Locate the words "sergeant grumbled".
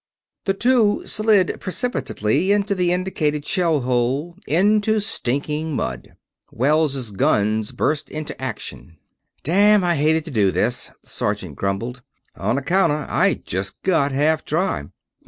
11.11-12.01